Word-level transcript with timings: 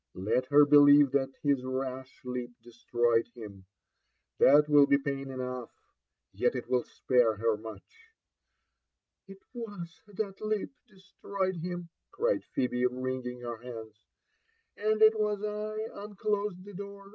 Let 0.17 0.47
her 0.47 0.65
believe 0.65 1.11
that 1.11 1.31
his 1.43 1.63
rash 1.63 2.21
leap 2.25 2.49
destroyed 2.63 3.27
him,— 3.35 3.65
that 4.39 4.67
will 4.67 4.87
be 4.87 4.97
pain 4.97 5.27
enoughfr 5.27 5.69
yet 6.33 6.55
it 6.55 6.67
will 6.67 6.81
spare 6.83 7.35
her 7.35 7.55
mueh." 7.55 7.75
^ 7.75 7.81
'it 9.27 9.43
UiNia 9.55 9.91
that 10.15 10.41
leap 10.43 10.71
destroyed 10.87 11.57
him/' 11.57 11.89
cried 12.09 12.41
Pbebe, 12.57 12.87
wringing 12.89 13.41
her 13.41 13.59
hauda;— 13.59 13.93
"and 14.87 15.03
it 15.03 15.19
was 15.19 15.43
I 15.43 16.01
unclosed 16.03 16.65
the 16.65 16.73
door. 16.73 17.09